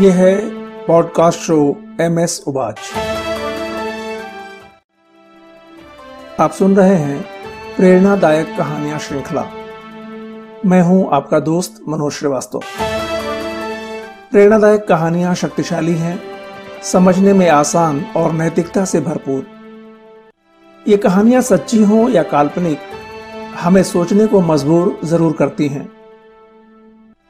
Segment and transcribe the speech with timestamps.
[0.00, 0.34] ये है
[0.86, 1.56] podcast show
[2.00, 2.78] M S उबाच।
[6.40, 7.20] आप सुन रहे हैं
[7.76, 9.42] प्रेरणादायक कहानियाँ श्रृंखला।
[10.66, 12.62] मैं हूँ आपका दोस्त मनोज श्रीवास्तव।
[14.30, 16.18] प्रेरणादायक कहानियाँ शक्तिशाली हैं,
[16.82, 19.46] समझने में आसान और नैतिकता से भरपूर।
[20.88, 22.78] ये कहानियाँ सच्ची हों या काल्पनिक,
[23.60, 25.88] हमें सोचने को मजबूर ज़रूर करती हैं।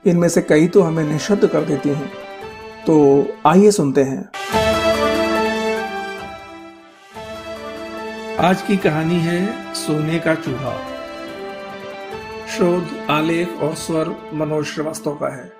[0.04, 2.27] इनमें से कई तो हमें निशब्द कर देती हैं।
[2.88, 4.28] तो आइए सुनते हैं।
[8.36, 10.72] आज की कहानी है सोने का चूहा।
[12.48, 15.52] शोध, आलेख और स्वर मनोज श्रीवास्तव का है।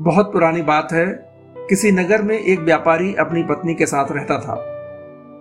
[0.00, 1.06] बहुत पुरानी बात है,
[1.58, 4.54] किसी नगर में एक व्यापारी अपनी पत्नी के साथ रहता था।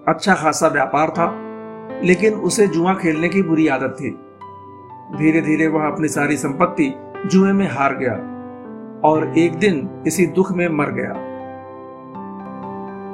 [0.07, 1.39] अच्छा खासा व्यापार था,
[2.03, 4.09] लेकिन उसे जुआ खेलने की बुरी आदत थी।
[5.17, 6.93] धीरे धीरे वह अपनी सारी संपत्ति
[7.25, 8.39] जुए में हार गया।
[9.03, 11.11] और एक दिन इसी दुख में मर गया।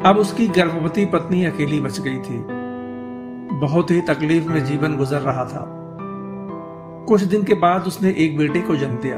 [0.10, 2.46] अब उसकी गर्भवती पत्नी अकेली बच गई थी।
[3.60, 5.66] बहुत ही तकलीफ़ में जीवन गुजर रहा था।
[7.08, 9.18] कुछ दिन के बाद उसने एक बेटे को जन्म दिया।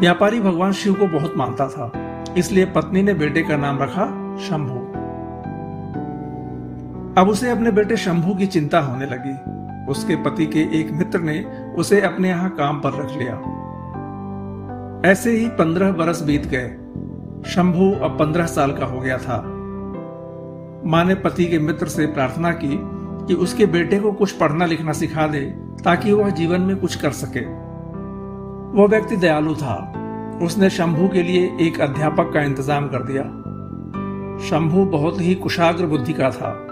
[0.00, 1.92] व्यापारी भगवान शिव को बहुत मानता था,
[2.38, 4.78] इसलिए पत्नी ने बेटे का नाम रखा शंभु।
[7.20, 11.44] अब उसे अपने बेटे शंभु की चिंता होने लगी। उसके पति के एक मित्र ने
[11.78, 13.59] उसे अपने यहाँ काम पर रख लिया।
[15.04, 16.68] ऐसे ही पंद्रह बरस बीत गए।
[17.50, 19.36] शंभु अब पंद्रह साल का हो गया था।
[20.86, 22.78] माँ ने पति के मित्र से प्रार्थना की
[23.26, 25.40] कि उसके बेटे को कुछ पढ़ना लिखना सिखा दे,
[25.84, 27.40] ताकि वह जीवन में कुछ कर सके।
[28.78, 29.92] वह व्यक्ति दयालु था।
[30.42, 33.22] उसने शंभु के लिए एक अध्यापक का इंतज़ाम कर दिया।
[34.48, 36.66] शंभु बहुत ही कुशाग्र बुद्धि का था।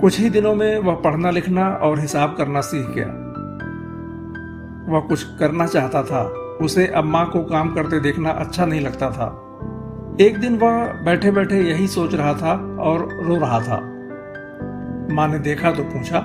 [0.00, 3.06] कुछ ही दिनों में वह पढ़ना लिखना और हिसाब करना सीख गया।
[4.92, 9.10] वह कुछ करना चाहता था। उसे अब माँ को काम करते देखना अच्छा नहीं लगता
[9.10, 9.26] था।
[10.20, 13.80] एक दिन वह बैठे बैठे यही सोच रहा था और रो रहा था।
[15.14, 16.20] माँ ने देखा तो पूछा,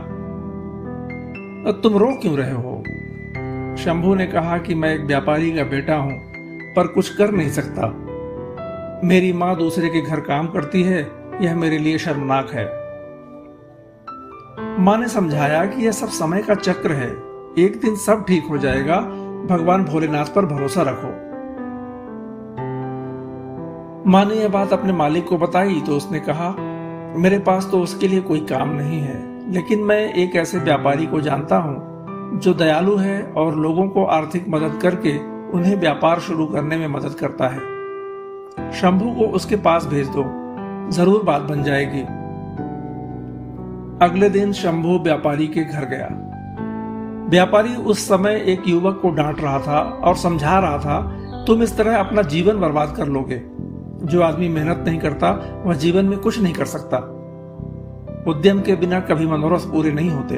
[1.84, 2.84] तुम रो क्यों रहे हो?
[3.78, 6.20] शंभू ने कहा कि मैं एक व्यापारी का बेटा हूँ,
[6.76, 7.88] पर कुछ कर नहीं सकता।
[9.08, 11.02] मेरी माँ दूसरे के घर काम करती है,
[11.42, 12.66] यह मेरे लिए शर्मनाक है।
[14.80, 17.10] माँ ने समझाया कि यह सब समय का चक्र है,
[17.60, 19.00] एक दिन सब ठीक हो जाएगा
[19.48, 21.10] भगवान भोलेनाथ पर भरोसा रखो।
[24.06, 26.50] माँ ने यह बात अपने मालिक को बताई तो उसने कहा,
[27.18, 29.20] मेरे पास तो उसके लिए कोई काम नहीं है,
[29.52, 34.48] लेकिन मैं एक ऐसे व्यापारी को जानता हूँ, जो दयालु है और लोगों को आर्थिक
[34.50, 35.18] मदद करके
[35.52, 40.24] उन्हें व्यापार शुरू करने में मदद करता है। शंभू को उसके पास भेज दो,
[40.92, 42.02] ज़रूर बात बन जाएगी।
[44.06, 46.08] अगले दिन शंभू व्यापारी के घर गया।
[47.32, 51.02] व्यापारी उस समय एक युवक को डांट रहा था और समझा रहा था,
[51.48, 53.42] तुम इस तरह अपना जीवन बर्बाद कर लोगे।
[54.06, 56.98] जो आदमी मेहनत नहीं करता, वह जीवन में कुछ नहीं कर सकता।
[58.28, 60.36] उद्यम के बिना कभी मनोरथ पूरे नहीं होते।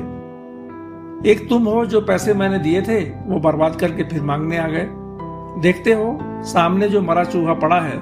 [1.31, 4.87] एक तुम हो जो पैसे मैंने दिए थे, वो बर्बाद करके फिर मांगने आ गए।
[5.61, 7.99] देखते हो, सामने जो मरा चूहा पड़ा है,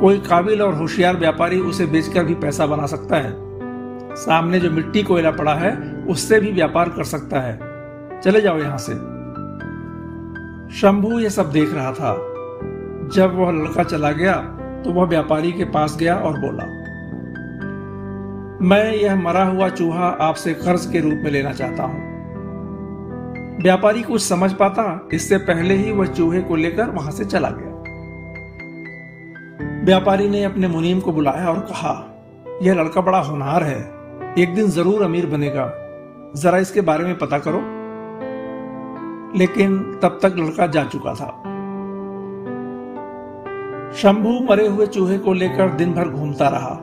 [0.00, 3.36] कोई काबिल और होशियार व्यापारी उसे बेचकर भी पैसा बना सकता है।
[4.16, 5.76] सामने जो मिट्टी कोयला पड़ा है,
[6.08, 7.73] उससे भी व्यापार कर सकता है।
[8.24, 8.92] चले जाओ यहाँ से।
[10.74, 12.12] शंभू ये सब देख रहा था।
[13.14, 14.34] जब वह लड़का चला गया
[14.84, 16.64] तो वह व्यापारी के पास गया और बोला,
[18.62, 22.00] मैं यह मरा हुआ चूहा आपसे कर्ज के रूप में लेना चाहता हूँ।
[23.62, 27.72] व्यापारी कुछ समझ पाता, इससे पहले ही वह चूहे को लेकर वहाँ से चला गया।
[29.84, 31.94] व्यापारी ने अपने मुनीम को बुलाया और कहा,
[32.62, 33.78] यह लड़का बड़ा होनहार है।
[34.38, 35.72] एक दिन ज़रूर अमीर बनेगा।
[36.36, 37.62] जरा इसके बारे में पता करो।
[39.36, 41.42] लेकिन तब तक लड़का जा चुका था।
[43.92, 46.74] शंभू मरे हुए चूहे को लेकर दिन भर घूमता रहा।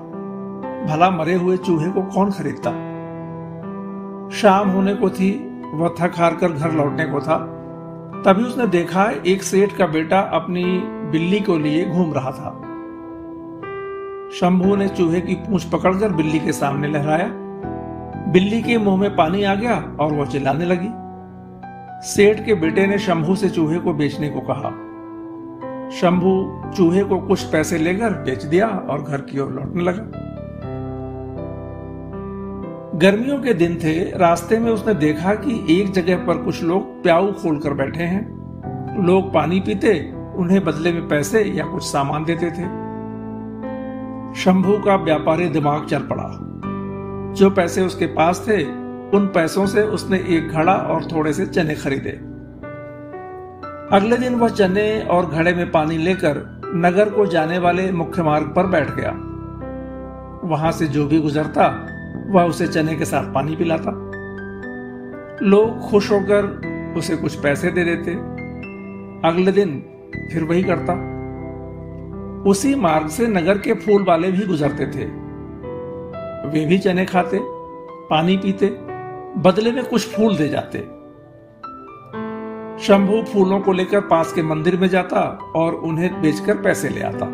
[0.85, 2.71] भला मरे हुए चूहे को कौन खरीदता?
[4.29, 7.37] शाम होने को थी, वह थक हार कर घर लौटने को था।
[8.25, 12.61] तभी उसने देखा एक सेठ का बेटा अपनी बिल्ली को लिए घूम रहा था।
[14.31, 17.27] शंभू ने चूहे की पूंछ पकड़कर बिल्ली के सामने लहराया।
[18.31, 21.00] बिल्ली के मुँह में पानी आ गया और वह चिल्लाने लगी।
[22.01, 24.69] सेठ के बेटे ने शंभू से चूहे को बेचने को कहा।
[25.89, 30.11] शंभू चूहे को कुछ पैसे लेकर बेच दिया और घर की ओर लौटने लगा।
[32.95, 37.31] गर्मियों के दिन थे, रास्ते में उसने देखा कि एक जगह पर कुछ लोग प्याऊ
[37.31, 38.41] खोलकर बैठे हैं।
[39.05, 42.81] लोग पानी पीते, उन्हें बदले में पैसे या कुछ सामान देते थे।
[44.35, 46.37] शंभू का व्यापारी दिमाग चल पड़ा।
[47.33, 48.80] जो पैसे उसके पास थे
[49.13, 52.09] उन पैसों से उसने एक घड़ा और थोड़े से चने खरीदे।
[53.95, 58.53] अगले दिन वह चने और घड़े में पानी लेकर नगर को जाने वाले मुख्य मार्ग
[58.55, 59.11] पर बैठ गया।
[60.47, 61.87] वहाँ से जो भी गुजरता,
[62.29, 63.91] वह उसे चने के साथ पानी पिलाता।
[65.45, 66.61] लोग खुश होकर
[66.97, 68.11] उसे कुछ पैसे दे देते।
[69.27, 69.85] अगले दिन
[70.33, 70.93] फिर वही करता।
[72.49, 75.05] उसी मार्ग से नगर के फूल वाले भी गुजरते थे।
[76.49, 77.39] वे भी चने खाते,
[78.09, 78.90] पानी पीते।
[79.37, 80.79] बदले में कुछ फूल दे जाते।
[82.83, 87.25] शंभू फूलों को लेकर पास के मंदिर में जाता और उन्हें बेचकर पैसे ले आता।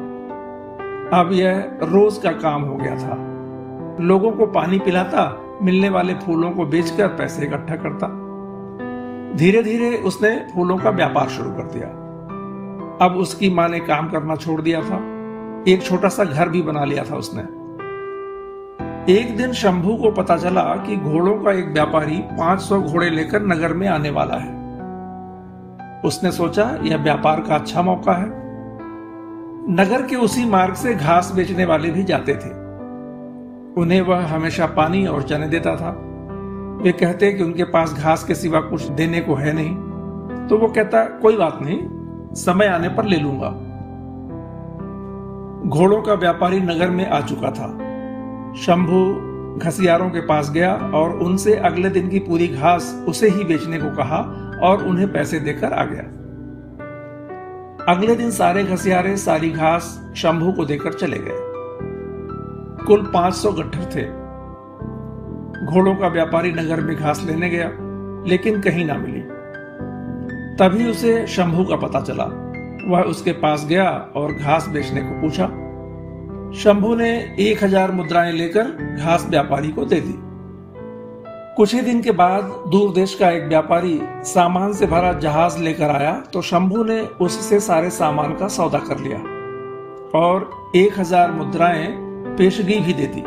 [1.20, 3.16] अब यह रोज का काम हो गया था।
[4.02, 8.08] लोगों को पानी पिलाता, मिलने वाले फूलों को बेचकर पैसे इकट्ठा करता।
[9.38, 11.88] धीरे धीरे उसने फूलों का व्यापार शुरू कर दिया।
[13.06, 14.98] अब उसकी माँ ने काम करना छोड़ दिया था।
[15.68, 17.57] एक छोटा सा घर भी बना लिया था उसने।
[19.10, 23.74] एक दिन शंभू को पता चला कि घोड़ों का एक व्यापारी 500 घोड़े लेकर नगर
[23.74, 24.50] में आने वाला है।
[26.02, 28.26] उसने सोचा, यह व्यापार का अच्छा मौका है।
[29.70, 32.50] नगर के उसी मार्ग से घास बेचने वाले भी जाते थे।
[33.82, 35.90] उन्हें वह हमेशा पानी और चने देता था।
[36.84, 39.76] वे कहते कि उनके पास घास के सिवा कुछ देने को है नहीं।
[40.48, 41.80] तो वो कहता, कोई बात नहीं,
[42.36, 43.50] समय आने पर ले लूँगा।
[45.70, 47.87] घोड़ों का व्यापारी नगर में आ चुका था।
[48.62, 49.28] शंभू
[49.66, 53.90] घसियारों के पास गया और उनसे अगले दिन की पूरी घास उसे ही बेचने को
[53.90, 54.18] कहा
[54.64, 56.04] और उन्हें पैसे देकर आ गया।
[57.94, 61.38] अगले दिन सारे घसियारे, सारी घास शंभू को देकर चले गए।
[62.86, 64.04] कुल 500 गट्ठर थे।
[65.66, 67.72] घोड़ों का व्यापारी नगर में घास लेने गया,
[68.30, 69.22] लेकिन कहीं ना मिली।
[70.56, 72.24] तभी उसे शंभू का पता चला।
[72.88, 75.46] वह उसके पास गया और घास बेचने को पूछा
[76.48, 77.10] शंभू ने
[77.40, 78.64] एक हज़ार मुद्राएँ लेकर
[78.98, 80.14] घास व्यापारी को दे दी।
[81.58, 85.90] कुछ ही दिन के बाद दूर देश का एक व्यापारी सामान से भरा जहाज़ लेकर
[85.90, 89.18] आया तो शंभू ने उससे सारे सामान का सौदा कर लिया
[90.20, 91.88] और एक हज़ार मुद्राएँ
[92.38, 93.22] पेशगी भी दे दी।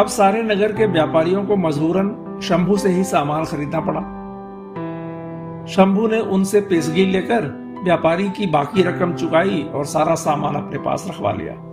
[0.00, 4.00] अब सारे नगर के व्यापारियों को मजबूरन शंभू से ही सामान खरीदना पड़ा।
[5.66, 7.54] शंभू ने उनसे पेशगी लेकर
[7.84, 11.64] व्यापारी की बाकी रकम चुकाई और सारा सामान अपने पास रखवा लिया।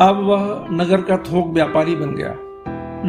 [0.00, 2.34] अब वह नगर का थोक व्यापारी बन गया।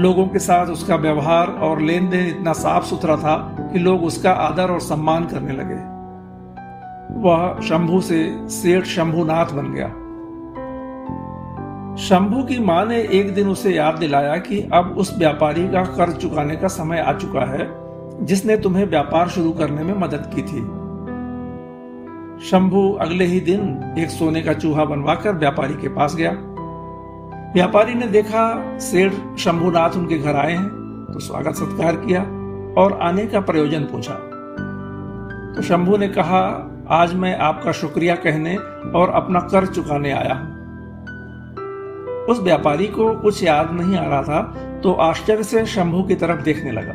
[0.01, 3.36] लोगों के साथ उसका व्यवहार और लेन देन इतना साफ़ सुथरा था
[3.74, 5.75] कि लोग उसका आदर और सम्मान करने लगे।
[7.21, 9.88] वह शंभू से सेठ शंभुनाथ बन गया।
[11.95, 16.18] शंभू की माँ ने एक दिन उसे याद दिलाया कि अब उस व्यापारी का कर्ज
[16.18, 17.71] चुकाने का समय आ चुका है,
[18.25, 20.68] जिसने तुम्हें व्यापार शुरू करने में मदद की थी।
[22.50, 26.49] शंभू अगले ही दिन एक सोने का चूहा बनवाकर व्यापारी के पास गया।
[27.54, 28.42] व्यापारी ने देखा
[28.80, 30.68] सेठ शंभुनाथ उनके घर आए हैं
[31.13, 32.22] तो स्वागत सत्कार किया
[32.78, 34.13] और आने का प्रयोजन पूछा।
[35.56, 36.42] तो शंभू ने कहा,
[36.90, 38.56] आज मैं आपका शुक्रिया कहने
[38.92, 40.48] और अपना कर चुकाने आया हूँ।
[42.25, 44.42] उस व्यापारी को कुछ याद नहीं आ रहा था
[44.84, 46.94] तो आश्चर्य से शंभू की तरफ़ देखने लगा।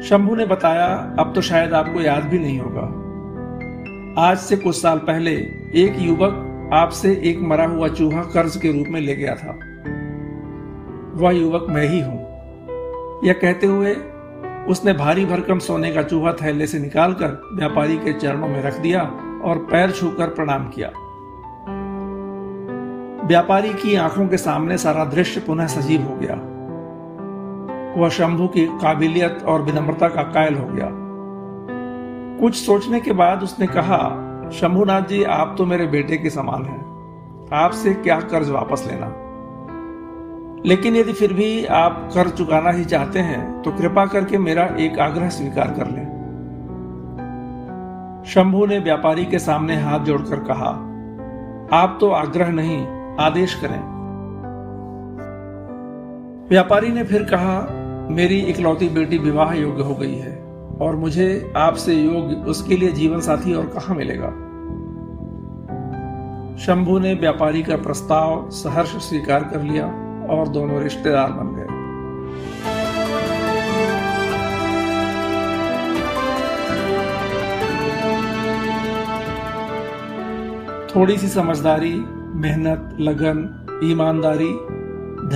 [0.00, 0.86] शंभू ने बताया,
[1.18, 5.34] अब तो शायद आपको याद भी नहीं होगा। आज से कुछ साल पहले
[5.76, 9.50] एक युवक आपसे एक मरा हुआ चूहा कर्ज के रूप में ले गया था।
[11.14, 12.18] वह युवक मैं ही हूँ।
[13.24, 13.94] यह कहते हुए
[14.68, 19.02] उसने भारी भरकम सोने का चूहा थैले से निकालकर व्यापारी के चरणों में रख दिया
[19.44, 20.88] और पैर छूकर प्रणाम किया।
[23.26, 26.34] व्यापारी की आँखों के सामने सारा दृश्य पुनः सजीव हो गया।
[28.02, 30.88] वह शंभु की काबिलियत और विनम्रता का कायल हो गया।
[32.40, 37.48] कुछ सोचने के बाद उसने कहा शंभुनाथ जी, आप तो मेरे बेटे के समान हैं।
[37.54, 39.06] आपसे क्या कर्ज वापस लेना?
[40.66, 44.98] लेकिन यदि फिर भी आप कर्ज चुकाना ही चाहते हैं तो कृपा करके मेरा एक
[44.98, 46.06] आग्रह स्वीकार कर लें।
[48.26, 50.70] शंभू ने व्यापारी के सामने हाथ जोड़कर कहा,
[51.72, 52.86] आप तो आग्रह नहीं,
[53.20, 53.80] आदेश करें।
[56.48, 57.60] व्यापारी ने फिर कहा,
[58.10, 60.37] मेरी इकलौती बेटी विवाह योग्य हो गई है।
[60.80, 64.28] और मुझे आपसे योग्य उसके लिए जीवन साथी और कहा मिलेगा?
[66.56, 69.86] शंभू ने व्यापारी का प्रस्ताव सहर्ष स्वीकार कर लिया
[70.30, 71.78] और दोनों रिश्तेदार बन गए।
[80.94, 82.04] थोड़ी सी समझदारी,
[82.34, 84.52] मेहनत, लगन, ईमानदारी,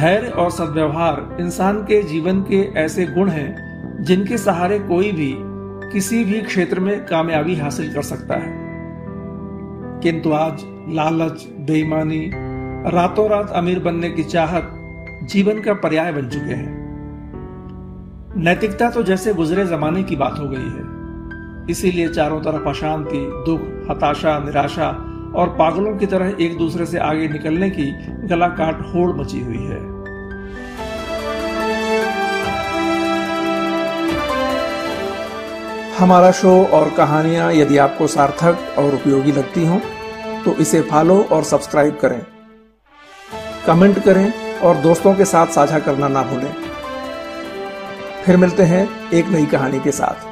[0.01, 3.72] धैर्य और सद्व्यवहार इंसान के जीवन के ऐसे गुण हैं
[4.03, 5.37] जिनके सहारे कोई भी
[5.93, 8.63] किसी भी क्षेत्र में कामयाबी हासिल कर सकता है।
[10.03, 12.31] किंतु आज लालच, बेईमानी
[12.91, 14.71] रातों रात अमीर बनने की चाहत
[15.23, 16.83] जीवन का पर्याय बन चुके हैं।
[18.37, 20.93] नैतिकता तो जैसे गुजरे जमाने की बात हो गई है।
[21.71, 24.89] इसीलिए चारों तरफ़ अशांति, दुख, हताशा, निराशा
[25.37, 27.93] और पागलों की तरह एक दूसरे से आगे निकलने की
[28.27, 29.92] गला काट होड़ मची हुई है।
[35.99, 39.79] हमारा शो और कहानियाँ यदि आपको सार्थक और उपयोगी लगती हों
[40.45, 42.21] तो इसे फॉलो और सब्सक्राइब करें।
[43.67, 46.53] कमेंट करें और दोस्तों के साथ साझा करना ना भूलें।
[48.25, 50.32] फिर मिलते हैं एक नई कहानी के साथ।